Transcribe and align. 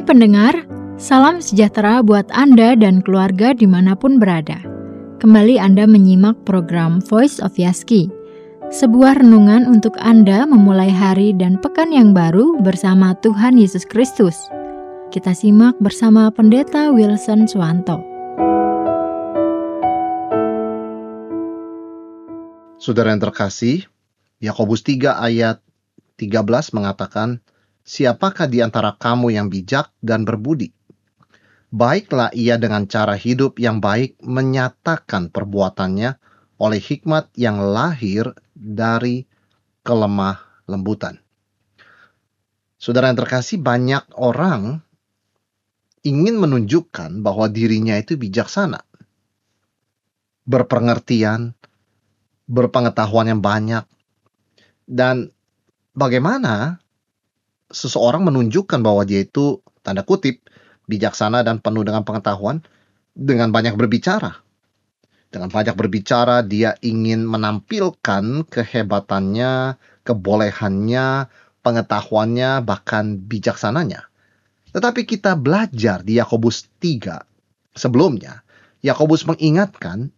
Hai 0.00 0.16
pendengar, 0.16 0.56
salam 0.96 1.44
sejahtera 1.44 2.00
buat 2.00 2.24
Anda 2.32 2.72
dan 2.72 3.04
keluarga 3.04 3.52
di 3.52 3.68
mana 3.68 3.92
pun 3.92 4.16
berada. 4.16 4.56
Kembali 5.20 5.60
Anda 5.60 5.84
menyimak 5.84 6.40
program 6.48 7.04
Voice 7.04 7.36
of 7.36 7.52
Yaski, 7.60 8.08
sebuah 8.72 9.20
renungan 9.20 9.68
untuk 9.68 9.92
Anda 10.00 10.48
memulai 10.48 10.88
hari 10.88 11.36
dan 11.36 11.60
pekan 11.60 11.92
yang 11.92 12.16
baru 12.16 12.64
bersama 12.64 13.12
Tuhan 13.20 13.60
Yesus 13.60 13.84
Kristus. 13.84 14.48
Kita 15.12 15.36
simak 15.36 15.76
bersama 15.84 16.32
Pendeta 16.32 16.88
Wilson 16.96 17.44
Swanto. 17.44 18.00
Saudara 22.80 23.12
yang 23.12 23.20
terkasih, 23.20 23.84
Yakobus 24.40 24.80
3 24.80 25.20
ayat 25.20 25.60
13 26.16 26.40
mengatakan, 26.72 27.44
Siapakah 27.84 28.46
di 28.46 28.60
antara 28.60 28.94
kamu 28.94 29.34
yang 29.34 29.48
bijak 29.48 29.90
dan 30.04 30.22
berbudi? 30.28 30.70
Baiklah 31.70 32.34
ia 32.34 32.58
dengan 32.58 32.90
cara 32.90 33.14
hidup 33.14 33.62
yang 33.62 33.78
baik 33.78 34.18
menyatakan 34.20 35.30
perbuatannya 35.30 36.18
oleh 36.60 36.80
hikmat 36.82 37.30
yang 37.38 37.62
lahir 37.62 38.34
dari 38.52 39.24
kelemah 39.86 40.66
lembutan. 40.68 41.22
Saudara 42.80 43.12
yang 43.12 43.20
terkasih, 43.20 43.60
banyak 43.60 44.02
orang 44.16 44.80
ingin 46.00 46.40
menunjukkan 46.40 47.20
bahwa 47.20 47.48
dirinya 47.48 47.96
itu 47.96 48.16
bijaksana, 48.16 48.80
berpengertian, 50.48 51.52
berpengetahuan 52.48 53.30
yang 53.30 53.40
banyak, 53.44 53.84
dan 54.88 55.30
bagaimana 55.92 56.80
seseorang 57.70 58.26
menunjukkan 58.26 58.82
bahwa 58.82 59.06
dia 59.06 59.22
itu 59.24 59.62
tanda 59.86 60.02
kutip 60.02 60.42
bijaksana 60.90 61.46
dan 61.46 61.62
penuh 61.62 61.86
dengan 61.86 62.02
pengetahuan 62.02 62.60
dengan 63.14 63.54
banyak 63.54 63.78
berbicara. 63.78 64.42
Dengan 65.30 65.46
banyak 65.46 65.78
berbicara 65.78 66.42
dia 66.42 66.74
ingin 66.82 67.22
menampilkan 67.22 68.50
kehebatannya, 68.50 69.78
kebolehannya, 70.02 71.30
pengetahuannya, 71.62 72.66
bahkan 72.66 73.22
bijaksananya. 73.22 74.10
Tetapi 74.74 75.06
kita 75.06 75.38
belajar 75.38 76.02
di 76.02 76.18
Yakobus 76.18 76.66
3 76.82 77.22
sebelumnya, 77.78 78.42
Yakobus 78.82 79.22
mengingatkan 79.26 80.10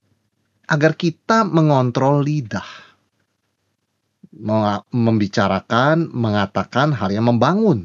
agar 0.65 0.97
kita 0.97 1.45
mengontrol 1.45 2.25
lidah 2.25 2.92
membicarakan, 4.33 6.09
mengatakan 6.09 6.97
hal 6.97 7.13
yang 7.13 7.29
membangun 7.29 7.85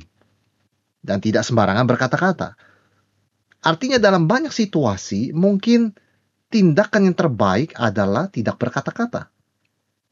dan 1.04 1.20
tidak 1.20 1.44
sembarangan 1.44 1.84
berkata-kata. 1.84 2.56
Artinya 3.64 4.00
dalam 4.00 4.32
banyak 4.32 4.52
situasi 4.52 5.36
mungkin 5.36 5.92
tindakan 6.48 7.12
yang 7.12 7.18
terbaik 7.18 7.76
adalah 7.76 8.32
tidak 8.32 8.56
berkata-kata. 8.56 9.28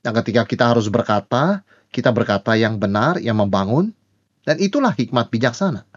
Dan 0.03 0.11
ketika 0.21 0.43
kita 0.43 0.75
harus 0.75 0.91
berkata, 0.91 1.63
kita 1.89 2.11
berkata 2.11 2.53
yang 2.59 2.77
benar, 2.77 3.17
yang 3.23 3.39
membangun, 3.39 3.95
dan 4.43 4.59
itulah 4.59 4.91
hikmat 4.91 5.31
bijaksana. 5.31 5.87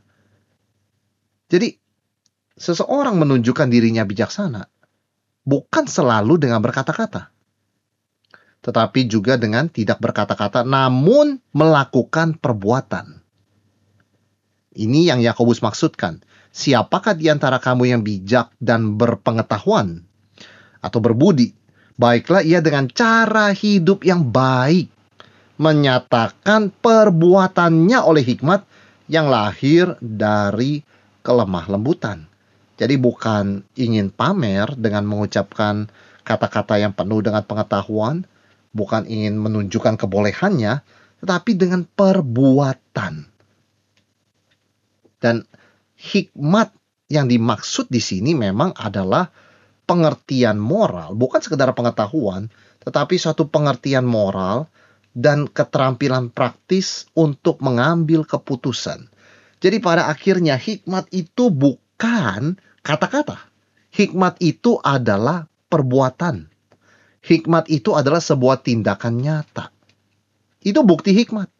Jadi, 1.50 1.76
seseorang 2.56 3.18
menunjukkan 3.18 3.68
dirinya 3.68 4.06
bijaksana 4.06 4.70
bukan 5.44 5.84
selalu 5.88 6.40
dengan 6.40 6.60
berkata-kata 6.60 7.37
tetapi 8.62 9.06
juga 9.06 9.38
dengan 9.38 9.70
tidak 9.70 10.02
berkata-kata, 10.02 10.66
namun 10.66 11.38
melakukan 11.54 12.36
perbuatan. 12.38 13.22
Ini 14.78 15.10
yang 15.14 15.20
Yakobus 15.22 15.62
maksudkan. 15.62 16.22
Siapakah 16.48 17.14
di 17.14 17.30
antara 17.30 17.62
kamu 17.62 17.90
yang 17.90 18.02
bijak 18.02 18.50
dan 18.58 18.98
berpengetahuan 18.98 20.02
atau 20.82 20.98
berbudi? 20.98 21.54
Baiklah 21.98 22.46
ia 22.46 22.62
dengan 22.62 22.86
cara 22.86 23.50
hidup 23.50 24.06
yang 24.06 24.22
baik, 24.30 24.86
menyatakan 25.58 26.70
perbuatannya 26.70 27.98
oleh 27.98 28.22
hikmat 28.22 28.62
yang 29.10 29.26
lahir 29.26 29.98
dari 29.98 30.86
kelemah 31.26 31.66
lembutan. 31.66 32.30
Jadi 32.78 32.94
bukan 32.94 33.66
ingin 33.74 34.14
pamer 34.14 34.70
dengan 34.78 35.02
mengucapkan 35.10 35.90
kata-kata 36.22 36.78
yang 36.78 36.94
penuh 36.94 37.18
dengan 37.18 37.42
pengetahuan, 37.42 38.22
bukan 38.78 39.10
ingin 39.10 39.34
menunjukkan 39.34 39.98
kebolehannya, 39.98 40.86
tetapi 41.18 41.58
dengan 41.58 41.82
perbuatan. 41.82 43.26
Dan 45.18 45.42
hikmat 45.98 46.70
yang 47.10 47.26
dimaksud 47.26 47.90
di 47.90 47.98
sini 47.98 48.38
memang 48.38 48.70
adalah 48.78 49.26
pengertian 49.82 50.62
moral, 50.62 51.18
bukan 51.18 51.42
sekedar 51.42 51.74
pengetahuan, 51.74 52.46
tetapi 52.84 53.18
suatu 53.18 53.50
pengertian 53.50 54.06
moral 54.06 54.70
dan 55.16 55.50
keterampilan 55.50 56.30
praktis 56.30 57.10
untuk 57.18 57.58
mengambil 57.64 58.22
keputusan. 58.22 59.10
Jadi 59.58 59.82
pada 59.82 60.06
akhirnya 60.06 60.54
hikmat 60.54 61.10
itu 61.10 61.50
bukan 61.50 62.54
kata-kata. 62.86 63.50
Hikmat 63.90 64.38
itu 64.38 64.78
adalah 64.78 65.50
perbuatan. 65.66 66.46
Hikmat 67.28 67.68
itu 67.68 67.92
adalah 67.92 68.24
sebuah 68.24 68.64
tindakan 68.64 69.20
nyata. 69.20 69.68
Itu 70.64 70.80
bukti 70.80 71.12
hikmat. 71.12 71.52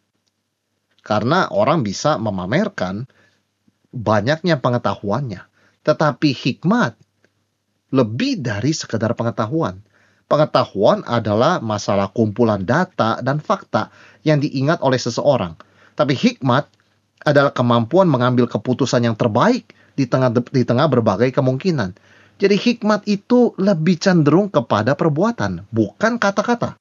Karena 1.05 1.53
orang 1.53 1.85
bisa 1.85 2.17
memamerkan 2.17 3.05
banyaknya 3.93 4.65
pengetahuannya. 4.65 5.45
Tetapi 5.85 6.33
hikmat 6.33 6.97
lebih 7.93 8.41
dari 8.41 8.73
sekedar 8.73 9.13
pengetahuan. 9.13 9.85
Pengetahuan 10.29 11.05
adalah 11.05 11.61
masalah 11.61 12.13
kumpulan 12.13 12.65
data 12.65 13.21
dan 13.21 13.41
fakta 13.41 13.93
yang 14.25 14.41
diingat 14.41 14.81
oleh 14.81 15.01
seseorang. 15.01 15.57
Tapi 15.97 16.17
hikmat 16.17 16.69
adalah 17.25 17.53
kemampuan 17.53 18.09
mengambil 18.09 18.49
keputusan 18.49 19.05
yang 19.05 19.17
terbaik 19.17 19.73
di 19.97 20.05
tengah 20.05 20.33
di 20.33 20.65
tengah 20.65 20.89
berbagai 20.89 21.33
kemungkinan. 21.33 21.97
Jadi 22.39 22.55
hikmat 22.55 23.03
itu 23.11 23.51
lebih 23.59 23.99
cenderung 23.99 24.47
kepada 24.47 24.95
perbuatan, 24.95 25.67
bukan 25.75 26.23
kata-kata. 26.23 26.79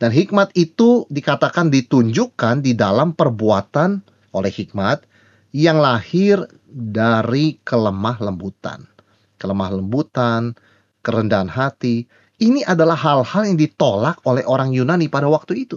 Dan 0.00 0.10
hikmat 0.10 0.50
itu 0.58 1.06
dikatakan 1.06 1.70
ditunjukkan 1.70 2.66
di 2.66 2.72
dalam 2.74 3.14
perbuatan 3.14 4.02
oleh 4.34 4.50
hikmat 4.50 5.06
yang 5.54 5.78
lahir 5.78 6.40
dari 6.66 7.62
kelemah 7.62 8.18
lembutan. 8.18 8.90
Kelemah 9.36 9.70
lembutan, 9.76 10.56
kerendahan 11.04 11.52
hati, 11.52 12.08
ini 12.40 12.64
adalah 12.64 12.96
hal-hal 12.96 13.44
yang 13.44 13.60
ditolak 13.60 14.24
oleh 14.24 14.42
orang 14.48 14.72
Yunani 14.72 15.12
pada 15.12 15.28
waktu 15.28 15.68
itu. 15.68 15.76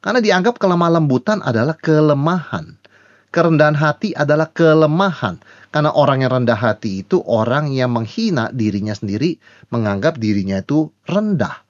Karena 0.00 0.24
dianggap 0.24 0.56
kelemah 0.56 0.96
lembutan 0.96 1.44
adalah 1.44 1.76
kelemahan. 1.76 2.80
Kerendahan 3.28 3.76
hati 3.76 4.16
adalah 4.16 4.48
kelemahan. 4.48 5.36
Karena 5.76 5.92
orang 5.92 6.24
yang 6.24 6.32
rendah 6.40 6.56
hati 6.56 7.04
itu 7.04 7.20
orang 7.20 7.68
yang 7.68 7.92
menghina 7.92 8.48
dirinya 8.48 8.96
sendiri, 8.96 9.36
menganggap 9.68 10.16
dirinya 10.16 10.64
itu 10.64 10.88
rendah. 11.04 11.68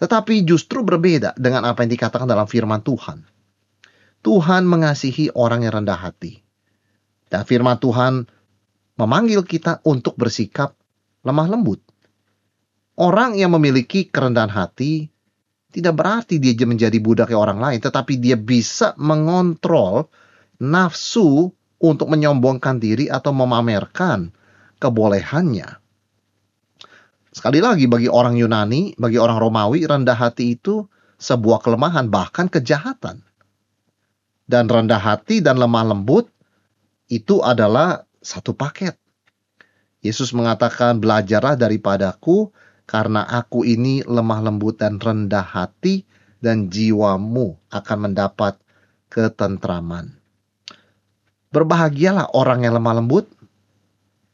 Tetapi 0.00 0.48
justru 0.48 0.80
berbeda 0.80 1.36
dengan 1.36 1.68
apa 1.68 1.84
yang 1.84 1.92
dikatakan 1.92 2.24
dalam 2.24 2.48
firman 2.48 2.80
Tuhan. 2.80 3.20
Tuhan 4.24 4.64
mengasihi 4.64 5.28
orang 5.36 5.60
yang 5.60 5.76
rendah 5.76 6.08
hati. 6.08 6.40
Dan 7.28 7.44
firman 7.44 7.76
Tuhan 7.76 8.24
memanggil 8.96 9.44
kita 9.44 9.84
untuk 9.84 10.16
bersikap 10.16 10.72
lemah 11.20 11.44
lembut. 11.44 11.84
Orang 12.96 13.36
yang 13.36 13.52
memiliki 13.52 14.08
kerendahan 14.08 14.48
hati 14.48 15.12
tidak 15.68 16.00
berarti 16.00 16.40
dia 16.40 16.56
menjadi 16.64 16.96
budak 16.96 17.28
orang 17.36 17.60
lain, 17.60 17.76
tetapi 17.76 18.16
dia 18.16 18.40
bisa 18.40 18.96
mengontrol 18.96 20.08
nafsu 20.64 21.52
untuk 21.84 22.08
menyombongkan 22.08 22.80
diri 22.80 23.12
atau 23.12 23.36
memamerkan 23.36 24.32
kebolehannya. 24.80 25.68
Sekali 27.28 27.60
lagi 27.60 27.84
bagi 27.84 28.08
orang 28.08 28.40
Yunani, 28.40 28.96
bagi 28.96 29.20
orang 29.20 29.36
Romawi, 29.36 29.84
rendah 29.84 30.16
hati 30.16 30.56
itu 30.56 30.86
sebuah 31.20 31.60
kelemahan 31.60 32.08
bahkan 32.08 32.48
kejahatan. 32.48 33.20
Dan 34.48 34.70
rendah 34.70 35.00
hati 35.00 35.44
dan 35.44 35.60
lemah 35.60 35.92
lembut 35.92 36.30
itu 37.12 37.44
adalah 37.44 38.08
satu 38.24 38.56
paket. 38.56 38.96
Yesus 40.04 40.32
mengatakan, 40.36 41.00
"Belajarlah 41.00 41.56
daripadaku, 41.56 42.52
karena 42.84 43.24
aku 43.24 43.64
ini 43.64 44.04
lemah 44.04 44.40
lembut 44.44 44.80
dan 44.80 45.00
rendah 45.00 45.44
hati, 45.44 46.04
dan 46.40 46.68
jiwamu 46.68 47.56
akan 47.72 47.98
mendapat 48.08 48.60
ketentraman." 49.08 50.23
Berbahagialah 51.54 52.34
orang 52.34 52.66
yang 52.66 52.74
lemah 52.74 52.98
lembut, 52.98 53.30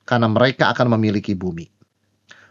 karena 0.08 0.32
mereka 0.32 0.72
akan 0.72 0.96
memiliki 0.96 1.36
bumi. 1.36 1.68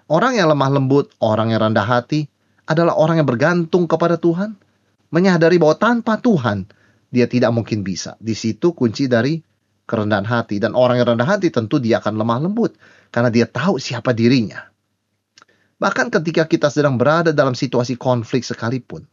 Orang 0.06 0.38
yang 0.38 0.45
lemah 0.54 0.69
lembut, 0.69 1.10
orang 1.18 1.50
yang 1.50 1.66
rendah 1.66 1.89
hati, 1.89 2.30
adalah 2.69 2.94
orang 2.94 3.18
yang 3.18 3.25
bergantung 3.25 3.89
kepada 3.89 4.21
Tuhan, 4.21 4.54
menyadari 5.10 5.57
bahwa 5.57 5.74
tanpa 5.74 6.21
Tuhan 6.21 6.69
dia 7.10 7.25
tidak 7.25 7.50
mungkin 7.50 7.81
bisa. 7.81 8.13
Di 8.21 8.38
situ 8.38 8.77
kunci 8.77 9.10
dari 9.10 9.42
kerendahan 9.89 10.30
hati. 10.30 10.62
Dan 10.62 10.77
orang 10.77 11.01
yang 11.01 11.18
rendah 11.18 11.25
hati 11.25 11.50
tentu 11.50 11.81
dia 11.81 11.98
akan 11.98 12.21
lemah 12.21 12.39
lembut. 12.45 12.77
Karena 13.10 13.33
dia 13.33 13.50
tahu 13.50 13.81
siapa 13.81 14.13
dirinya. 14.13 14.69
Bahkan 15.81 16.13
ketika 16.13 16.45
kita 16.45 16.69
sedang 16.69 17.01
berada 17.01 17.33
dalam 17.33 17.57
situasi 17.57 17.98
konflik 17.98 18.45
sekalipun. 18.45 19.10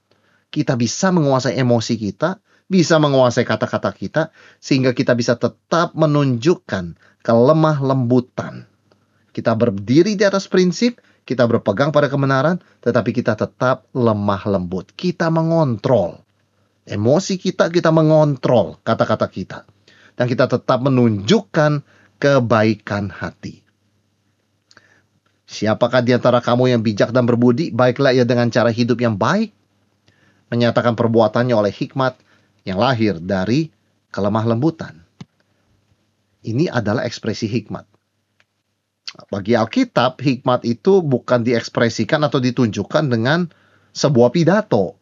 Kita 0.52 0.76
bisa 0.76 1.08
menguasai 1.08 1.56
emosi 1.56 1.96
kita. 1.96 2.36
Bisa 2.66 2.98
menguasai 2.98 3.46
kata-kata 3.46 3.90
kita. 3.94 4.22
Sehingga 4.58 4.92
kita 4.92 5.14
bisa 5.14 5.38
tetap 5.38 5.94
menunjukkan 5.94 6.98
kelemah 7.22 7.78
lembutan. 7.82 8.66
Kita 9.30 9.54
berdiri 9.54 10.18
di 10.18 10.24
atas 10.26 10.50
prinsip. 10.50 10.98
Kita 11.26 11.46
berpegang 11.46 11.90
pada 11.94 12.10
kebenaran. 12.10 12.58
Tetapi 12.82 13.10
kita 13.14 13.38
tetap 13.38 13.86
lemah 13.94 14.42
lembut. 14.50 14.90
Kita 14.94 15.30
mengontrol. 15.30 16.22
Emosi 16.86 17.34
kita, 17.34 17.66
kita 17.66 17.90
mengontrol 17.90 18.78
kata-kata 18.86 19.26
kita 19.26 19.66
dan 20.16 20.26
kita 20.26 20.48
tetap 20.48 20.80
menunjukkan 20.80 21.84
kebaikan 22.16 23.12
hati. 23.12 23.62
Siapakah 25.46 26.02
di 26.02 26.10
antara 26.10 26.42
kamu 26.42 26.74
yang 26.74 26.82
bijak 26.82 27.14
dan 27.14 27.22
berbudi? 27.22 27.70
Baiklah 27.70 28.10
ia 28.10 28.26
dengan 28.26 28.50
cara 28.50 28.72
hidup 28.74 28.98
yang 28.98 29.14
baik, 29.14 29.54
menyatakan 30.50 30.98
perbuatannya 30.98 31.54
oleh 31.54 31.70
hikmat 31.70 32.18
yang 32.66 32.82
lahir 32.82 33.22
dari 33.22 33.70
kelemah 34.10 34.44
lembutan. 34.44 35.06
Ini 36.42 36.68
adalah 36.68 37.06
ekspresi 37.06 37.46
hikmat. 37.46 37.86
Bagi 39.30 39.54
Alkitab, 39.56 40.20
hikmat 40.20 40.66
itu 40.66 41.00
bukan 41.00 41.46
diekspresikan 41.46 42.26
atau 42.26 42.42
ditunjukkan 42.42 43.06
dengan 43.06 43.48
sebuah 43.94 44.34
pidato 44.34 44.98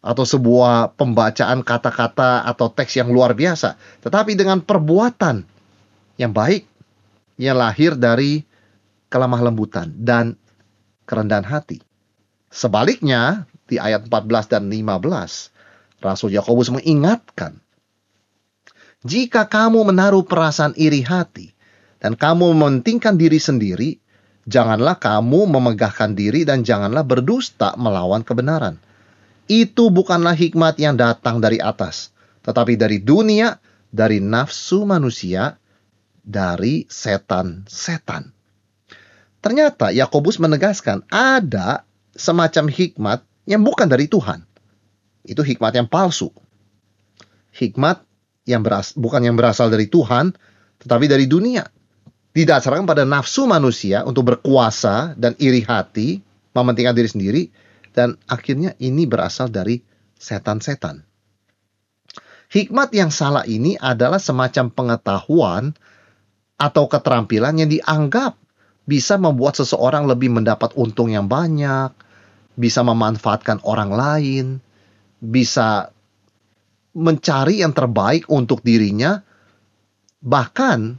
atau 0.00 0.24
sebuah 0.24 0.94
pembacaan 0.94 1.66
kata-kata 1.66 2.46
atau 2.46 2.70
teks 2.70 3.02
yang 3.02 3.10
luar 3.10 3.34
biasa, 3.34 3.74
tetapi 4.06 4.38
dengan 4.38 4.62
perbuatan 4.62 5.42
yang 6.16 6.30
baik 6.30 6.64
yang 7.36 7.58
lahir 7.58 7.98
dari 7.98 8.46
kelemah 9.10 9.42
lembutan 9.42 9.90
dan 9.98 10.38
kerendahan 11.04 11.44
hati. 11.44 11.82
Sebaliknya, 12.48 13.44
di 13.66 13.76
ayat 13.76 14.06
14 14.06 14.46
dan 14.46 14.70
15, 14.70 15.55
Rasul 16.02 16.36
Yakobus 16.36 16.68
mengingatkan, 16.72 17.60
jika 19.06 19.46
kamu 19.46 19.86
menaruh 19.92 20.26
perasaan 20.26 20.74
iri 20.76 21.00
hati 21.04 21.54
dan 22.02 22.18
kamu 22.18 22.52
mementingkan 22.52 23.14
diri 23.16 23.38
sendiri, 23.38 23.90
janganlah 24.44 24.98
kamu 24.98 25.46
memegahkan 25.46 26.12
diri 26.16 26.42
dan 26.42 26.66
janganlah 26.66 27.06
berdusta 27.06 27.76
melawan 27.78 28.26
kebenaran 28.26 28.82
itu 29.46 29.94
bukanlah 29.94 30.34
hikmat 30.34 30.74
yang 30.82 30.98
datang 30.98 31.38
dari 31.38 31.62
atas, 31.62 32.10
tetapi 32.42 32.74
dari 32.74 32.98
dunia, 32.98 33.62
dari 33.94 34.18
nafsu 34.18 34.82
manusia, 34.82 35.58
dari 36.18 36.86
setan-setan. 36.90 38.34
Ternyata 39.38 39.94
Yakobus 39.94 40.42
menegaskan 40.42 41.06
ada 41.06 41.86
semacam 42.18 42.66
hikmat 42.66 43.22
yang 43.46 43.62
bukan 43.62 43.86
dari 43.86 44.10
Tuhan. 44.10 44.42
Itu 45.26 45.42
hikmat 45.42 45.74
yang 45.74 45.90
palsu. 45.90 46.30
Hikmat 47.50 48.06
yang 48.46 48.62
beras, 48.62 48.94
bukan 48.94 49.26
yang 49.26 49.34
berasal 49.34 49.68
dari 49.68 49.90
Tuhan, 49.90 50.32
tetapi 50.80 51.10
dari 51.10 51.26
dunia. 51.26 51.66
Didasarkan 52.36 52.86
pada 52.86 53.02
nafsu 53.02 53.48
manusia 53.48 54.06
untuk 54.06 54.28
berkuasa 54.30 55.18
dan 55.18 55.34
iri 55.40 55.64
hati, 55.66 56.20
mementingkan 56.54 56.94
diri 56.94 57.08
sendiri, 57.10 57.42
dan 57.96 58.14
akhirnya 58.28 58.76
ini 58.78 59.08
berasal 59.08 59.48
dari 59.50 59.80
setan-setan. 60.20 61.02
Hikmat 62.46 62.94
yang 62.94 63.10
salah 63.10 63.42
ini 63.48 63.74
adalah 63.80 64.22
semacam 64.22 64.70
pengetahuan 64.70 65.74
atau 66.56 66.86
keterampilan 66.86 67.58
yang 67.58 67.70
dianggap 67.72 68.38
bisa 68.86 69.18
membuat 69.18 69.58
seseorang 69.58 70.06
lebih 70.06 70.30
mendapat 70.30 70.70
untung 70.78 71.10
yang 71.10 71.26
banyak, 71.26 71.90
bisa 72.54 72.86
memanfaatkan 72.86 73.58
orang 73.66 73.90
lain, 73.90 74.46
bisa 75.20 75.90
mencari 76.96 77.60
yang 77.60 77.76
terbaik 77.76 78.28
untuk 78.32 78.64
dirinya, 78.64 79.20
bahkan 80.24 80.96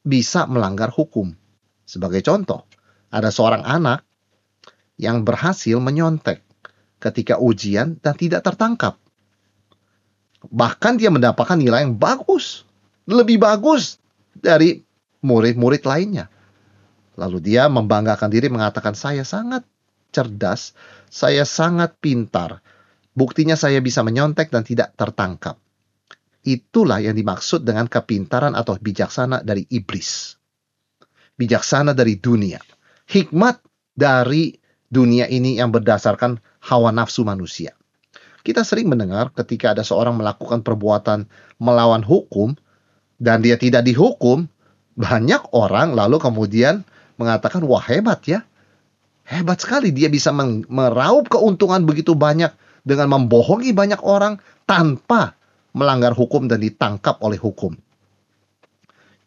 bisa 0.00 0.48
melanggar 0.48 0.88
hukum. 0.88 1.36
Sebagai 1.84 2.24
contoh, 2.24 2.64
ada 3.12 3.28
seorang 3.28 3.66
anak 3.66 4.06
yang 4.96 5.24
berhasil 5.26 5.76
menyontek 5.80 6.40
ketika 7.00 7.40
ujian 7.40 7.96
dan 8.00 8.14
tidak 8.16 8.44
tertangkap. 8.44 8.96
Bahkan 10.48 10.96
dia 10.96 11.12
mendapatkan 11.12 11.56
nilai 11.60 11.84
yang 11.84 12.00
bagus, 12.00 12.64
lebih 13.04 13.36
bagus 13.40 14.00
dari 14.32 14.80
murid-murid 15.20 15.84
lainnya. 15.84 16.32
Lalu 17.20 17.44
dia 17.44 17.68
membanggakan 17.68 18.32
diri 18.32 18.48
mengatakan 18.48 18.96
saya 18.96 19.24
sangat 19.24 19.64
cerdas, 20.08 20.72
saya 21.12 21.44
sangat 21.44 21.96
pintar. 22.00 22.64
Buktinya 23.20 23.52
saya 23.52 23.84
bisa 23.84 24.00
menyontek 24.00 24.48
dan 24.48 24.64
tidak 24.64 24.96
tertangkap. 24.96 25.60
Itulah 26.40 27.04
yang 27.04 27.12
dimaksud 27.12 27.68
dengan 27.68 27.84
kepintaran 27.84 28.56
atau 28.56 28.80
bijaksana 28.80 29.44
dari 29.44 29.68
iblis. 29.68 30.40
Bijaksana 31.36 31.92
dari 31.92 32.16
dunia. 32.16 32.56
Hikmat 33.12 33.60
dari 33.92 34.56
dunia 34.88 35.28
ini 35.28 35.60
yang 35.60 35.68
berdasarkan 35.68 36.40
hawa 36.64 36.96
nafsu 36.96 37.28
manusia. 37.28 37.76
Kita 38.40 38.64
sering 38.64 38.88
mendengar 38.88 39.36
ketika 39.36 39.76
ada 39.76 39.84
seorang 39.84 40.16
melakukan 40.16 40.64
perbuatan 40.64 41.28
melawan 41.60 42.00
hukum 42.00 42.56
dan 43.20 43.44
dia 43.44 43.60
tidak 43.60 43.84
dihukum, 43.84 44.48
banyak 44.96 45.44
orang 45.52 45.92
lalu 45.92 46.16
kemudian 46.16 46.88
mengatakan, 47.20 47.68
"Wah, 47.68 47.84
hebat 47.84 48.24
ya. 48.24 48.48
Hebat 49.28 49.60
sekali 49.60 49.92
dia 49.92 50.08
bisa 50.08 50.32
meraup 50.32 51.28
keuntungan 51.28 51.84
begitu 51.84 52.16
banyak 52.16 52.48
dengan 52.82 53.12
membohongi 53.12 53.72
banyak 53.72 54.00
orang 54.04 54.38
tanpa 54.64 55.36
melanggar 55.76 56.14
hukum 56.16 56.46
dan 56.50 56.60
ditangkap 56.62 57.20
oleh 57.22 57.38
hukum." 57.38 57.76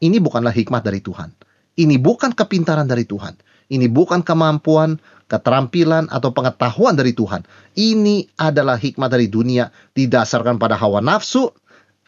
Ini 0.04 0.20
bukanlah 0.20 0.52
hikmat 0.52 0.84
dari 0.84 1.00
Tuhan. 1.00 1.32
Ini 1.80 1.96
bukan 1.98 2.36
kepintaran 2.36 2.86
dari 2.86 3.08
Tuhan. 3.08 3.40
Ini 3.72 3.88
bukan 3.88 4.22
kemampuan 4.22 5.00
keterampilan 5.32 6.12
atau 6.12 6.36
pengetahuan 6.36 6.94
dari 6.94 7.16
Tuhan. 7.16 7.48
Ini 7.74 8.36
adalah 8.38 8.78
hikmat 8.78 9.10
dari 9.10 9.32
dunia 9.32 9.72
didasarkan 9.96 10.60
pada 10.60 10.78
hawa 10.78 11.00
nafsu, 11.00 11.50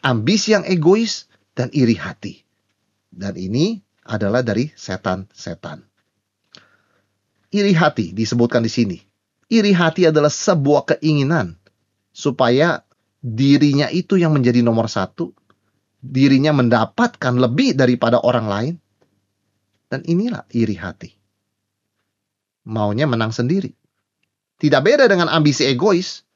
ambisi 0.04 0.54
yang 0.54 0.62
egois, 0.68 1.26
dan 1.56 1.72
iri 1.72 1.96
hati. 1.96 2.44
Dan 3.08 3.34
ini 3.34 3.80
adalah 4.04 4.44
dari 4.44 4.70
setan-setan. 4.76 5.82
Iri 7.50 7.72
hati 7.72 8.12
disebutkan 8.12 8.60
di 8.60 8.70
sini. 8.70 8.98
Iri 9.46 9.70
hati 9.70 10.08
adalah 10.10 10.30
sebuah 10.30 10.96
keinginan 10.96 11.54
supaya 12.10 12.82
dirinya 13.22 13.86
itu 13.90 14.18
yang 14.18 14.34
menjadi 14.34 14.62
nomor 14.62 14.90
satu, 14.90 15.30
dirinya 16.02 16.50
mendapatkan 16.50 17.34
lebih 17.38 17.78
daripada 17.78 18.18
orang 18.22 18.46
lain, 18.46 18.74
dan 19.86 20.02
inilah 20.02 20.42
iri 20.50 20.74
hati 20.74 21.16
maunya 22.66 23.06
menang 23.06 23.30
sendiri. 23.30 23.70
Tidak 24.58 24.82
beda 24.82 25.06
dengan 25.06 25.30
ambisi 25.30 25.64
egois. 25.64 26.26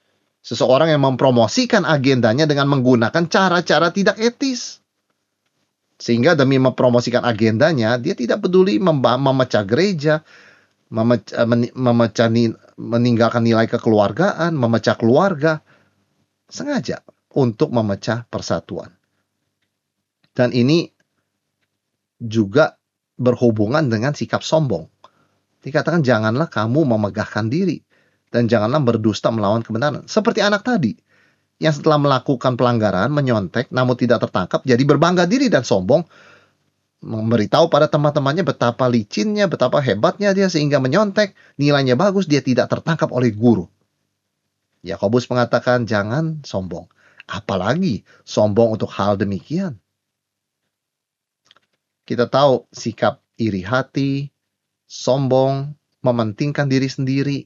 Seseorang 0.40 0.88
yang 0.88 1.04
mempromosikan 1.04 1.84
agendanya 1.84 2.48
dengan 2.48 2.64
menggunakan 2.72 3.28
cara-cara 3.28 3.92
tidak 3.92 4.16
etis. 4.16 4.80
Sehingga 6.00 6.32
demi 6.32 6.56
mempromosikan 6.56 7.20
agendanya, 7.28 8.00
dia 8.00 8.16
tidak 8.16 8.48
peduli 8.48 8.80
memecah 8.80 9.68
gereja, 9.68 10.24
memecah, 10.90 11.46
memecah 11.74 12.28
meninggalkan 12.76 13.46
nilai 13.46 13.70
kekeluargaan, 13.70 14.52
memecah 14.52 14.98
keluarga, 14.98 15.62
sengaja 16.50 17.06
untuk 17.38 17.70
memecah 17.70 18.26
persatuan. 18.26 18.90
Dan 20.34 20.50
ini 20.50 20.90
juga 22.18 22.74
berhubungan 23.16 23.86
dengan 23.86 24.12
sikap 24.12 24.42
sombong. 24.42 24.90
Dikatakan 25.60 26.02
janganlah 26.02 26.48
kamu 26.48 26.88
memegahkan 26.88 27.52
diri 27.52 27.78
dan 28.32 28.48
janganlah 28.48 28.80
berdusta 28.80 29.28
melawan 29.28 29.60
kebenaran. 29.60 30.08
Seperti 30.08 30.40
anak 30.40 30.64
tadi 30.64 30.96
yang 31.60 31.76
setelah 31.76 32.00
melakukan 32.00 32.56
pelanggaran 32.56 33.12
menyontek 33.12 33.68
namun 33.68 33.92
tidak 33.92 34.24
tertangkap 34.24 34.64
jadi 34.64 34.80
berbangga 34.80 35.28
diri 35.28 35.52
dan 35.52 35.60
sombong 35.60 36.08
memberitahu 37.00 37.72
pada 37.72 37.88
teman-temannya 37.88 38.44
betapa 38.44 38.86
licinnya, 38.86 39.48
betapa 39.48 39.80
hebatnya 39.80 40.36
dia 40.36 40.52
sehingga 40.52 40.78
menyontek, 40.78 41.32
nilainya 41.56 41.96
bagus, 41.96 42.28
dia 42.28 42.44
tidak 42.44 42.68
tertangkap 42.68 43.08
oleh 43.12 43.32
guru. 43.32 43.68
Yakobus 44.80 45.28
mengatakan 45.28 45.84
jangan 45.84 46.40
sombong, 46.44 46.88
apalagi 47.28 48.04
sombong 48.24 48.76
untuk 48.76 48.88
hal 48.92 49.16
demikian. 49.16 49.76
Kita 52.04 52.28
tahu 52.28 52.68
sikap 52.72 53.20
iri 53.36 53.64
hati, 53.64 54.32
sombong, 54.88 55.76
mementingkan 56.00 56.68
diri 56.68 56.88
sendiri, 56.88 57.38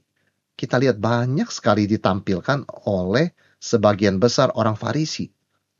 kita 0.55 0.79
lihat 0.79 0.97
banyak 0.99 1.51
sekali 1.51 1.83
ditampilkan 1.83 2.63
oleh 2.87 3.35
sebagian 3.59 4.23
besar 4.23 4.55
orang 4.55 4.79
Farisi 4.79 5.27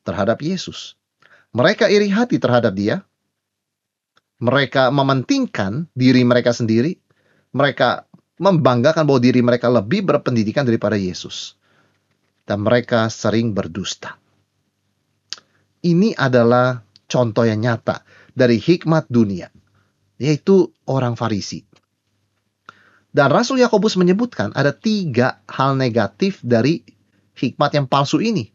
terhadap 0.03 0.43
Yesus. 0.43 0.99
Mereka 1.55 1.87
iri 1.87 2.11
hati 2.11 2.35
terhadap 2.35 2.75
dia. 2.75 2.99
Mereka 4.43 4.91
mementingkan 4.91 5.87
diri 5.95 6.27
mereka 6.27 6.51
sendiri. 6.51 6.99
Mereka 7.55 8.07
membanggakan 8.35 9.07
bahwa 9.07 9.19
diri 9.23 9.39
mereka 9.39 9.71
lebih 9.71 10.03
berpendidikan 10.03 10.67
daripada 10.67 10.99
Yesus. 10.99 11.55
Dan 12.43 12.61
mereka 12.67 13.07
sering 13.07 13.55
berdusta. 13.55 14.19
Ini 15.85 16.17
adalah 16.17 16.83
contoh 17.05 17.45
yang 17.45 17.61
nyata 17.61 18.01
dari 18.33 18.59
hikmat 18.59 19.07
dunia, 19.07 19.47
yaitu 20.19 20.73
orang 20.89 21.15
Farisi. 21.15 21.63
Dan 23.15 23.31
Rasul 23.31 23.63
Yakobus 23.63 23.95
menyebutkan 23.95 24.51
ada 24.51 24.75
tiga 24.75 25.39
hal 25.47 25.79
negatif 25.79 26.43
dari 26.43 26.83
hikmat 27.39 27.71
yang 27.71 27.87
palsu 27.87 28.19
ini. 28.19 28.51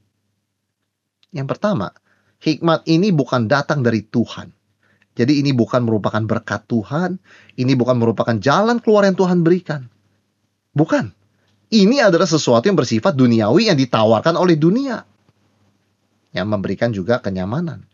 Yang 1.32 1.56
pertama, 1.56 1.96
hikmat 2.44 2.84
ini 2.84 3.08
bukan 3.08 3.48
datang 3.48 3.80
dari 3.80 4.04
Tuhan. 4.04 4.59
Jadi 5.18 5.42
ini 5.42 5.50
bukan 5.50 5.82
merupakan 5.82 6.22
berkat 6.22 6.64
Tuhan, 6.70 7.18
ini 7.58 7.72
bukan 7.74 7.98
merupakan 7.98 8.36
jalan 8.38 8.78
keluar 8.78 9.04
yang 9.04 9.18
Tuhan 9.18 9.42
berikan. 9.42 9.90
Bukan. 10.70 11.10
Ini 11.70 12.02
adalah 12.02 12.26
sesuatu 12.26 12.66
yang 12.66 12.78
bersifat 12.78 13.14
duniawi 13.14 13.70
yang 13.70 13.78
ditawarkan 13.78 14.34
oleh 14.34 14.58
dunia. 14.58 15.06
Yang 16.34 16.46
memberikan 16.46 16.90
juga 16.90 17.22
kenyamanan. 17.22 17.86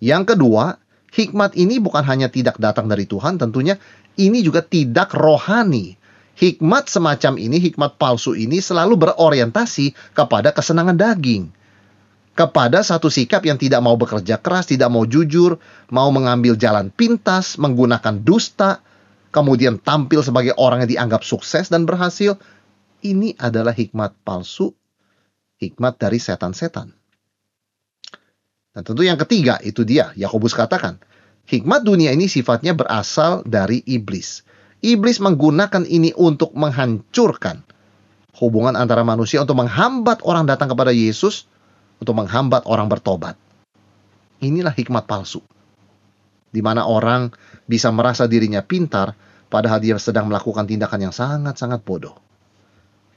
Yang 0.00 0.36
kedua, 0.36 0.80
hikmat 1.12 1.56
ini 1.56 1.76
bukan 1.80 2.04
hanya 2.04 2.32
tidak 2.32 2.56
datang 2.56 2.88
dari 2.88 3.04
Tuhan, 3.04 3.36
tentunya 3.36 3.76
ini 4.16 4.40
juga 4.40 4.64
tidak 4.64 5.12
rohani. 5.12 5.96
Hikmat 6.40 6.88
semacam 6.88 7.36
ini, 7.36 7.60
hikmat 7.60 8.00
palsu 8.00 8.32
ini 8.32 8.64
selalu 8.64 8.96
berorientasi 8.96 10.16
kepada 10.16 10.56
kesenangan 10.56 10.96
daging. 10.96 11.52
Kepada 12.40 12.80
satu 12.80 13.12
sikap 13.12 13.44
yang 13.44 13.60
tidak 13.60 13.84
mau 13.84 14.00
bekerja 14.00 14.40
keras, 14.40 14.64
tidak 14.64 14.88
mau 14.88 15.04
jujur, 15.04 15.60
mau 15.92 16.08
mengambil 16.08 16.56
jalan 16.56 16.88
pintas, 16.88 17.60
menggunakan 17.60 18.16
dusta, 18.24 18.80
kemudian 19.28 19.76
tampil 19.76 20.24
sebagai 20.24 20.56
orang 20.56 20.88
yang 20.88 20.96
dianggap 20.96 21.20
sukses 21.20 21.68
dan 21.68 21.84
berhasil. 21.84 22.40
Ini 23.04 23.36
adalah 23.36 23.76
hikmat 23.76 24.16
palsu, 24.24 24.72
hikmat 25.60 26.00
dari 26.00 26.16
setan-setan. 26.16 26.96
Dan 28.72 28.82
tentu 28.88 29.04
yang 29.04 29.20
ketiga 29.20 29.60
itu 29.60 29.84
dia, 29.84 30.16
Yakobus 30.16 30.56
katakan, 30.56 30.96
hikmat 31.44 31.84
dunia 31.84 32.08
ini 32.16 32.24
sifatnya 32.24 32.72
berasal 32.72 33.44
dari 33.44 33.84
iblis. 33.84 34.48
Iblis 34.80 35.20
menggunakan 35.20 35.84
ini 35.84 36.16
untuk 36.16 36.56
menghancurkan 36.56 37.68
hubungan 38.40 38.80
antara 38.80 39.04
manusia 39.04 39.44
untuk 39.44 39.60
menghambat 39.60 40.24
orang 40.24 40.48
datang 40.48 40.72
kepada 40.72 40.88
Yesus, 40.88 41.49
untuk 42.00 42.16
menghambat 42.16 42.64
orang 42.64 42.88
bertobat. 42.88 43.36
Inilah 44.40 44.72
hikmat 44.72 45.04
palsu. 45.04 45.44
Di 46.50 46.64
mana 46.64 46.88
orang 46.88 47.30
bisa 47.68 47.92
merasa 47.94 48.26
dirinya 48.26 48.64
pintar 48.64 49.14
padahal 49.52 49.78
dia 49.78 49.94
sedang 50.00 50.26
melakukan 50.26 50.66
tindakan 50.66 51.10
yang 51.10 51.14
sangat-sangat 51.14 51.84
bodoh. 51.84 52.16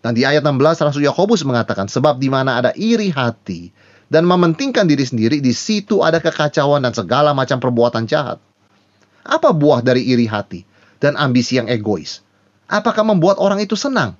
Dan 0.03 0.13
di 0.13 0.27
ayat 0.27 0.43
16 0.43 0.83
Rasul 0.83 1.07
Yakobus 1.07 1.47
mengatakan 1.47 1.87
sebab 1.87 2.19
di 2.19 2.27
mana 2.27 2.59
ada 2.59 2.75
iri 2.75 3.07
hati 3.07 3.71
dan 4.11 4.27
mementingkan 4.27 4.83
diri 4.83 5.07
sendiri, 5.07 5.39
di 5.39 5.55
situ 5.55 6.03
ada 6.03 6.19
kekacauan 6.19 6.83
dan 6.83 6.91
segala 6.91 7.31
macam 7.31 7.57
perbuatan 7.57 8.03
jahat. 8.05 8.37
Apa 9.23 9.55
buah 9.55 9.79
dari 9.79 10.03
iri 10.03 10.27
hati 10.27 10.67
dan 10.99 11.15
ambisi 11.15 11.55
yang 11.55 11.71
egois? 11.71 12.19
Apakah 12.67 13.07
membuat 13.07 13.39
orang 13.39 13.63
itu 13.63 13.79
senang? 13.79 14.19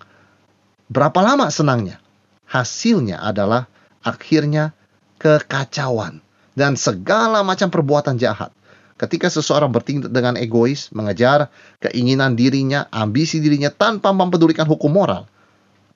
Berapa 0.87 1.19
lama 1.19 1.51
senangnya? 1.51 1.99
Hasilnya 2.47 3.19
adalah 3.19 3.67
akhirnya 4.03 4.75
kekacauan 5.17 6.19
dan 6.53 6.77
segala 6.77 7.41
macam 7.41 7.71
perbuatan 7.71 8.19
jahat. 8.19 8.53
Ketika 8.93 9.27
seseorang 9.27 9.73
bertindak 9.73 10.13
dengan 10.13 10.37
egois, 10.37 10.93
mengejar 10.93 11.49
keinginan 11.81 12.37
dirinya, 12.37 12.85
ambisi 12.93 13.41
dirinya 13.41 13.73
tanpa 13.73 14.13
mempedulikan 14.13 14.69
hukum 14.69 14.93
moral, 14.93 15.25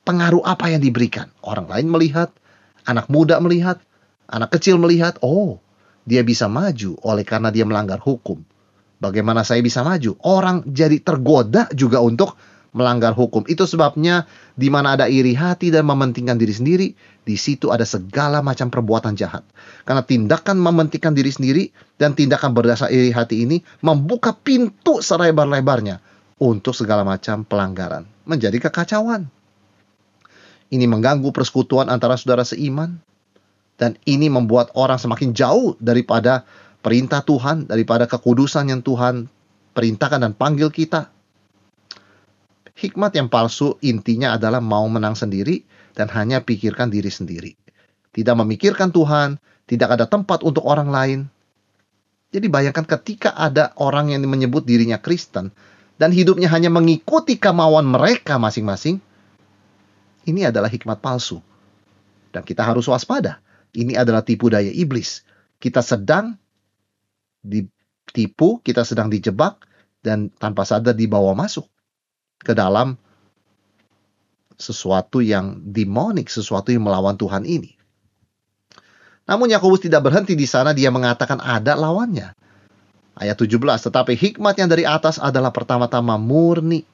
pengaruh 0.01 0.41
apa 0.41 0.73
yang 0.73 0.81
diberikan? 0.81 1.29
Orang 1.45 1.69
lain 1.69 1.87
melihat, 1.93 2.33
anak 2.89 3.05
muda 3.07 3.37
melihat, 3.37 3.77
Anak 4.27 4.59
kecil 4.59 4.75
melihat, 4.75 5.15
oh, 5.23 5.63
dia 6.03 6.19
bisa 6.19 6.51
maju 6.51 6.99
oleh 6.99 7.23
karena 7.23 7.47
dia 7.47 7.63
melanggar 7.63 8.03
hukum. 8.03 8.43
Bagaimana 8.99 9.47
saya 9.47 9.63
bisa 9.63 9.87
maju? 9.87 10.19
Orang 10.19 10.67
jadi 10.67 10.99
tergoda 10.99 11.71
juga 11.71 12.03
untuk 12.03 12.35
melanggar 12.71 13.15
hukum. 13.15 13.43
Itu 13.47 13.67
sebabnya 13.67 14.27
di 14.55 14.67
mana 14.71 14.95
ada 14.99 15.05
iri 15.07 15.35
hati 15.35 15.71
dan 15.71 15.87
mementingkan 15.87 16.35
diri 16.39 16.53
sendiri, 16.53 16.87
di 17.27 17.35
situ 17.35 17.71
ada 17.71 17.83
segala 17.83 18.39
macam 18.39 18.71
perbuatan 18.71 19.15
jahat. 19.19 19.43
Karena 19.83 20.03
tindakan 20.03 20.57
mementingkan 20.59 21.11
diri 21.15 21.31
sendiri 21.31 21.63
dan 21.99 22.15
tindakan 22.15 22.55
berdasar 22.55 22.91
iri 22.91 23.11
hati 23.11 23.43
ini 23.43 23.59
membuka 23.83 24.31
pintu 24.31 25.03
selebar-lebarnya 25.03 25.99
untuk 26.39 26.73
segala 26.73 27.03
macam 27.03 27.43
pelanggaran. 27.43 28.07
Menjadi 28.23 28.57
kekacauan. 28.69 29.27
Ini 30.67 30.83
mengganggu 30.83 31.31
persekutuan 31.31 31.87
antara 31.87 32.19
saudara 32.19 32.43
seiman, 32.43 32.99
dan 33.77 33.95
ini 34.03 34.27
membuat 34.27 34.73
orang 34.73 34.97
semakin 34.99 35.31
jauh 35.31 35.77
daripada 35.79 36.43
perintah 36.81 37.21
Tuhan, 37.23 37.69
daripada 37.69 38.09
kekudusan 38.09 38.73
yang 38.73 38.81
Tuhan 38.81 39.29
perintahkan 39.77 40.19
dan 40.25 40.33
panggil 40.33 40.73
kita. 40.73 41.13
Hikmat 42.77 43.17
yang 43.17 43.25
palsu 43.25 43.73
intinya 43.81 44.37
adalah 44.37 44.61
mau 44.61 44.85
menang 44.85 45.17
sendiri 45.17 45.65
dan 45.97 46.13
hanya 46.13 46.45
pikirkan 46.45 46.93
diri 46.93 47.09
sendiri. 47.09 47.57
Tidak 48.13 48.37
memikirkan 48.37 48.93
Tuhan, 48.93 49.41
tidak 49.65 49.97
ada 49.97 50.05
tempat 50.05 50.45
untuk 50.45 50.61
orang 50.61 50.93
lain. 50.93 51.19
Jadi 52.29 52.45
bayangkan 52.53 52.85
ketika 52.85 53.33
ada 53.33 53.73
orang 53.81 54.13
yang 54.13 54.21
menyebut 54.29 54.61
dirinya 54.61 55.01
Kristen 55.01 55.49
dan 55.97 56.13
hidupnya 56.13 56.53
hanya 56.53 56.69
mengikuti 56.69 57.41
kemauan 57.41 57.89
mereka 57.89 58.37
masing-masing, 58.37 59.01
ini 60.29 60.45
adalah 60.45 60.69
hikmat 60.69 61.01
palsu. 61.01 61.41
Dan 62.29 62.45
kita 62.45 62.61
harus 62.61 62.85
waspada 62.85 63.41
ini 63.73 63.97
adalah 63.97 64.21
tipu 64.21 64.53
daya 64.53 64.69
iblis. 64.69 65.25
Kita 65.57 65.81
sedang 65.81 66.37
ditipu, 67.41 68.61
kita 68.61 68.85
sedang 68.85 69.09
dijebak, 69.09 69.65
dan 70.05 70.29
tanpa 70.37 70.61
sadar 70.61 70.93
dibawa 70.93 71.33
masuk 71.33 71.65
ke 72.47 72.55
dalam 72.55 72.95
sesuatu 74.55 75.19
yang 75.19 75.59
demonik, 75.61 76.31
sesuatu 76.31 76.71
yang 76.71 76.87
melawan 76.87 77.19
Tuhan 77.19 77.43
ini. 77.43 77.75
Namun 79.27 79.51
Yakobus 79.51 79.83
tidak 79.83 80.07
berhenti 80.07 80.33
di 80.33 80.47
sana, 80.47 80.71
dia 80.71 80.87
mengatakan 80.87 81.43
ada 81.43 81.75
lawannya. 81.75 82.31
Ayat 83.17 83.35
17, 83.35 83.59
tetapi 83.59 84.15
hikmat 84.15 84.55
yang 84.55 84.69
dari 84.71 84.87
atas 84.87 85.19
adalah 85.19 85.51
pertama-tama 85.51 86.15
murni. 86.15 86.87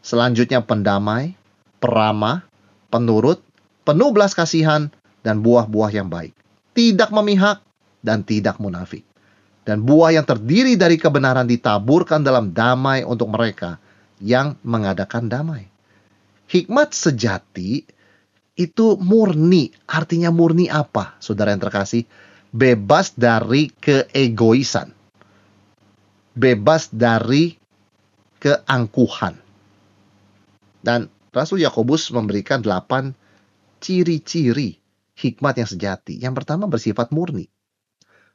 Selanjutnya 0.00 0.64
pendamai, 0.64 1.36
peramah, 1.78 2.46
penurut, 2.88 3.44
penuh 3.84 4.10
belas 4.16 4.32
kasihan, 4.32 4.88
dan 5.20 5.44
buah-buah 5.44 5.90
yang 5.92 6.08
baik. 6.08 6.32
Tidak 6.72 7.12
memihak 7.12 7.60
dan 8.00 8.24
tidak 8.24 8.56
munafik. 8.56 9.04
Dan 9.64 9.80
buah 9.80 10.12
yang 10.12 10.26
terdiri 10.28 10.76
dari 10.76 11.00
kebenaran 11.00 11.48
ditaburkan 11.48 12.20
dalam 12.20 12.52
damai 12.52 13.00
untuk 13.00 13.32
mereka 13.32 13.80
yang 14.22 14.58
mengadakan 14.62 15.26
damai. 15.30 15.70
Hikmat 16.46 16.92
sejati 16.92 17.82
itu 18.54 18.86
murni. 19.00 19.74
Artinya 19.90 20.30
murni 20.30 20.70
apa, 20.70 21.18
saudara 21.18 21.50
yang 21.50 21.62
terkasih? 21.62 22.06
Bebas 22.54 23.18
dari 23.18 23.70
keegoisan. 23.74 24.94
Bebas 26.34 26.90
dari 26.94 27.58
keangkuhan. 28.38 29.34
Dan 30.84 31.08
Rasul 31.34 31.64
Yakobus 31.64 32.14
memberikan 32.14 32.62
delapan 32.62 33.16
ciri-ciri 33.82 34.78
hikmat 35.18 35.54
yang 35.58 35.68
sejati. 35.70 36.14
Yang 36.22 36.34
pertama 36.44 36.70
bersifat 36.70 37.10
murni. 37.10 37.50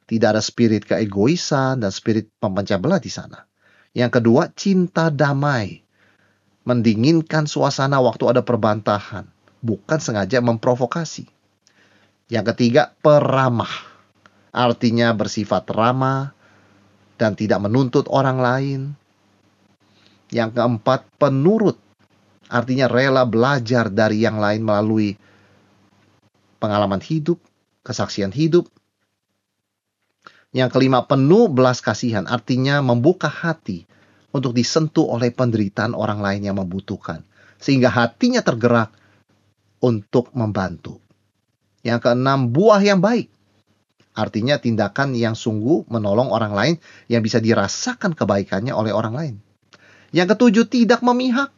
Tidak 0.04 0.28
ada 0.28 0.42
spirit 0.42 0.84
keegoisan 0.84 1.80
dan 1.80 1.92
spirit 1.94 2.34
pemecah 2.42 2.82
di 2.98 3.12
sana. 3.12 3.49
Yang 3.90 4.22
kedua, 4.22 4.50
cinta 4.54 5.10
damai. 5.10 5.82
Mendinginkan 6.62 7.50
suasana 7.50 7.98
waktu 7.98 8.30
ada 8.30 8.42
perbantahan. 8.46 9.26
Bukan 9.60 9.98
sengaja 9.98 10.38
memprovokasi. 10.38 11.26
Yang 12.30 12.54
ketiga, 12.54 12.94
peramah. 13.02 13.70
Artinya 14.54 15.10
bersifat 15.14 15.66
ramah 15.70 16.34
dan 17.18 17.34
tidak 17.34 17.58
menuntut 17.62 18.06
orang 18.06 18.38
lain. 18.38 18.80
Yang 20.30 20.54
keempat, 20.54 21.10
penurut. 21.18 21.78
Artinya 22.50 22.86
rela 22.86 23.26
belajar 23.26 23.90
dari 23.90 24.22
yang 24.22 24.38
lain 24.38 24.62
melalui 24.62 25.18
pengalaman 26.62 27.02
hidup, 27.02 27.38
kesaksian 27.82 28.30
hidup. 28.30 28.70
Yang 30.50 30.70
kelima, 30.74 31.06
penuh 31.06 31.46
belas 31.46 31.78
kasihan, 31.78 32.26
artinya 32.26 32.82
membuka 32.82 33.30
hati 33.30 33.86
untuk 34.34 34.54
disentuh 34.54 35.06
oleh 35.06 35.30
penderitaan 35.30 35.94
orang 35.94 36.18
lain 36.18 36.42
yang 36.50 36.56
membutuhkan, 36.58 37.22
sehingga 37.62 37.90
hatinya 37.90 38.42
tergerak 38.42 38.90
untuk 39.78 40.34
membantu. 40.34 40.98
Yang 41.86 42.10
keenam, 42.10 42.50
buah 42.50 42.82
yang 42.82 42.98
baik, 42.98 43.30
Artinya 44.10 44.58
tindakan 44.58 45.14
yang 45.14 45.38
sungguh 45.38 45.86
menolong 45.86 46.34
orang 46.34 46.52
lain 46.52 46.74
yang 47.06 47.22
bisa 47.22 47.38
dirasakan 47.38 48.18
kebaikannya 48.18 48.74
oleh 48.74 48.90
orang 48.90 49.14
lain. 49.14 49.34
Yang 50.10 50.34
ketujuh, 50.36 50.66
tidak 50.66 51.00
memihak. 51.06 51.54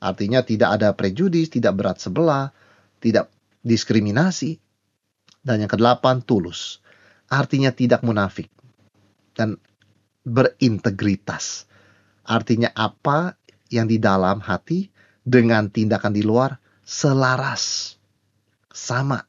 Artinya 0.00 0.40
tidak 0.40 0.80
ada 0.80 0.96
prejudis, 0.96 1.52
tidak 1.52 1.76
berat 1.76 2.00
sebelah, 2.00 2.56
tidak 3.04 3.28
diskriminasi. 3.60 4.56
Dan 5.44 5.62
yang 5.62 5.70
kedelapan, 5.70 6.24
tulus. 6.24 6.80
Artinya 7.30 7.70
tidak 7.70 8.02
munafik. 8.02 8.50
Dan 9.32 9.56
berintegritas. 10.26 11.64
Artinya 12.26 12.68
apa 12.76 13.38
yang 13.72 13.86
di 13.86 13.96
dalam 13.96 14.42
hati 14.42 14.90
dengan 15.22 15.70
tindakan 15.70 16.12
di 16.12 16.26
luar 16.26 16.58
selaras. 16.82 17.94
Sama. 18.70 19.22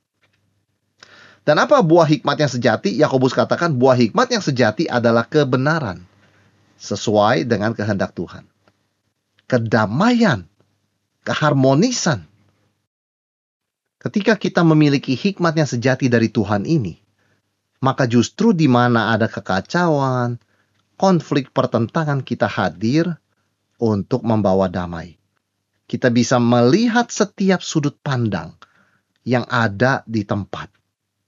Dan 1.42 1.58
apa 1.58 1.82
buah 1.82 2.06
hikmat 2.06 2.38
yang 2.38 2.52
sejati? 2.52 2.94
Yakobus 3.02 3.34
katakan 3.34 3.74
buah 3.74 3.98
hikmat 3.98 4.30
yang 4.30 4.44
sejati 4.46 4.86
adalah 4.86 5.26
kebenaran 5.26 6.06
sesuai 6.78 7.50
dengan 7.50 7.74
kehendak 7.74 8.14
Tuhan. 8.14 8.46
Kedamaian, 9.50 10.46
keharmonisan. 11.26 12.30
Ketika 14.02 14.38
kita 14.38 14.62
memiliki 14.62 15.18
hikmat 15.18 15.58
yang 15.58 15.70
sejati 15.70 16.10
dari 16.10 16.30
Tuhan 16.30 16.66
ini, 16.66 17.01
maka 17.82 18.06
justru 18.06 18.54
di 18.54 18.70
mana 18.70 19.12
ada 19.12 19.26
kekacauan, 19.26 20.38
konflik 20.96 21.50
pertentangan 21.50 22.22
kita 22.22 22.46
hadir 22.46 23.10
untuk 23.82 24.22
membawa 24.22 24.70
damai. 24.70 25.18
Kita 25.90 26.14
bisa 26.14 26.38
melihat 26.40 27.10
setiap 27.12 27.60
sudut 27.60 27.98
pandang 28.00 28.56
yang 29.28 29.44
ada 29.50 30.06
di 30.08 30.24
tempat 30.24 30.72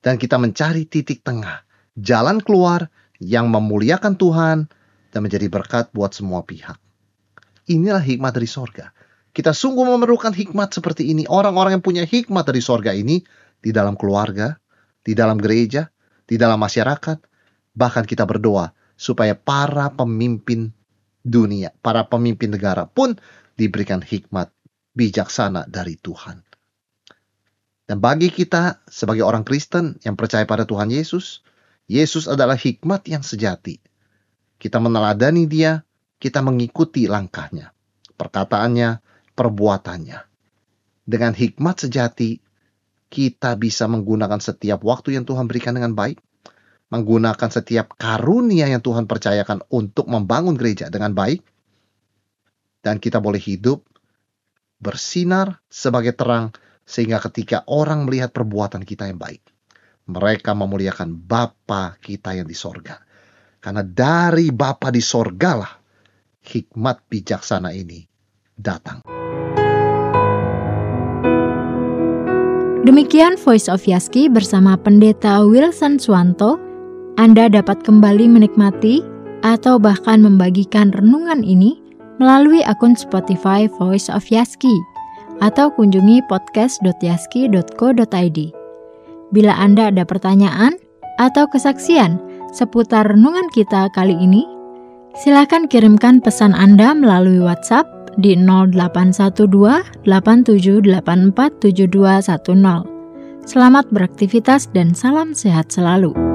dan 0.06 0.16
kita 0.22 0.38
mencari 0.38 0.86
titik 0.86 1.26
tengah, 1.26 1.66
jalan 1.98 2.40
keluar 2.40 2.88
yang 3.18 3.50
memuliakan 3.50 4.14
Tuhan 4.16 4.58
dan 5.10 5.20
menjadi 5.20 5.48
berkat 5.50 5.90
buat 5.92 6.12
semua 6.12 6.46
pihak. 6.46 6.76
Inilah 7.72 8.04
hikmat 8.04 8.36
dari 8.36 8.50
sorga. 8.50 8.92
Kita 9.34 9.56
sungguh 9.56 9.88
memerlukan 9.88 10.36
hikmat 10.36 10.76
seperti 10.76 11.10
ini. 11.10 11.26
Orang-orang 11.26 11.80
yang 11.80 11.84
punya 11.86 12.04
hikmat 12.06 12.46
dari 12.46 12.62
sorga 12.62 12.94
ini 12.94 13.24
di 13.58 13.72
dalam 13.74 13.98
keluarga, 13.98 14.54
di 15.02 15.16
dalam 15.16 15.40
gereja, 15.40 15.90
di 16.34 16.42
dalam 16.42 16.58
masyarakat. 16.58 17.22
Bahkan 17.78 18.10
kita 18.10 18.26
berdoa 18.26 18.74
supaya 18.98 19.38
para 19.38 19.94
pemimpin 19.94 20.74
dunia, 21.22 21.70
para 21.86 22.10
pemimpin 22.10 22.50
negara 22.50 22.90
pun 22.90 23.14
diberikan 23.54 24.02
hikmat 24.02 24.50
bijaksana 24.98 25.70
dari 25.70 25.94
Tuhan. 25.98 26.42
Dan 27.86 28.02
bagi 28.02 28.34
kita 28.34 28.82
sebagai 28.90 29.22
orang 29.22 29.46
Kristen 29.46 30.02
yang 30.02 30.18
percaya 30.18 30.46
pada 30.50 30.66
Tuhan 30.66 30.90
Yesus, 30.90 31.46
Yesus 31.86 32.26
adalah 32.26 32.56
hikmat 32.58 33.06
yang 33.12 33.22
sejati. 33.22 33.78
Kita 34.58 34.80
meneladani 34.80 35.46
dia, 35.46 35.84
kita 36.18 36.40
mengikuti 36.40 37.06
langkahnya, 37.06 37.76
perkataannya, 38.16 39.04
perbuatannya. 39.36 40.20
Dengan 41.04 41.36
hikmat 41.36 41.84
sejati, 41.84 42.40
kita 43.14 43.54
bisa 43.62 43.86
menggunakan 43.86 44.42
setiap 44.42 44.82
waktu 44.82 45.14
yang 45.14 45.30
Tuhan 45.30 45.46
berikan 45.46 45.78
dengan 45.78 45.94
baik, 45.94 46.18
menggunakan 46.90 47.50
setiap 47.54 47.94
karunia 47.94 48.66
yang 48.66 48.82
Tuhan 48.82 49.06
percayakan 49.06 49.70
untuk 49.70 50.10
membangun 50.10 50.58
gereja 50.58 50.90
dengan 50.90 51.14
baik, 51.14 51.46
dan 52.82 52.98
kita 52.98 53.22
boleh 53.22 53.38
hidup 53.38 53.86
bersinar 54.82 55.62
sebagai 55.70 56.18
terang 56.18 56.50
sehingga 56.84 57.22
ketika 57.22 57.64
orang 57.70 58.10
melihat 58.10 58.34
perbuatan 58.34 58.82
kita 58.82 59.06
yang 59.06 59.22
baik, 59.22 59.46
mereka 60.10 60.58
memuliakan 60.58 61.14
Bapa 61.14 62.02
kita 62.02 62.34
yang 62.34 62.50
di 62.50 62.58
sorga. 62.58 62.98
Karena 63.62 63.86
dari 63.86 64.52
Bapa 64.52 64.92
di 64.92 65.00
sorgalah 65.00 65.80
hikmat 66.44 67.08
bijaksana 67.08 67.72
ini 67.72 68.04
datang. 68.52 69.06
Demikian 72.84 73.40
Voice 73.40 73.72
of 73.72 73.88
Yaski 73.88 74.28
bersama 74.28 74.76
Pendeta 74.76 75.40
Wilson 75.48 75.96
Swanto. 75.96 76.60
Anda 77.16 77.48
dapat 77.48 77.80
kembali 77.80 78.28
menikmati 78.28 79.00
atau 79.40 79.80
bahkan 79.80 80.20
membagikan 80.20 80.92
renungan 80.92 81.48
ini 81.48 81.80
melalui 82.20 82.60
akun 82.68 82.92
Spotify 83.00 83.72
Voice 83.80 84.12
of 84.12 84.28
Yaski 84.28 84.76
atau 85.40 85.72
kunjungi 85.72 86.28
podcast.yaski.co.id. 86.28 88.40
Bila 89.32 89.54
Anda 89.56 89.88
ada 89.88 90.04
pertanyaan 90.04 90.76
atau 91.24 91.48
kesaksian 91.48 92.20
seputar 92.52 93.08
renungan 93.08 93.48
kita 93.56 93.88
kali 93.96 94.20
ini, 94.20 94.44
silakan 95.16 95.72
kirimkan 95.72 96.20
pesan 96.20 96.52
Anda 96.52 96.92
melalui 96.92 97.40
WhatsApp 97.40 97.88
di 98.18 98.36
0812 98.36 99.84
87847210. 100.06 102.84
Selamat 103.44 103.84
beraktivitas 103.92 104.72
dan 104.72 104.96
salam 104.96 105.36
sehat 105.36 105.68
selalu. 105.68 106.33